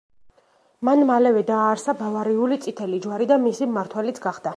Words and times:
მან 0.87 1.01
მალევე 1.09 1.43
დააარსა 1.49 1.95
ბავარიული 2.01 2.57
წითელი 2.67 3.01
ჯვარი 3.05 3.29
და 3.33 3.39
მისი 3.45 3.69
მმართველიც 3.75 4.23
გახდა. 4.25 4.49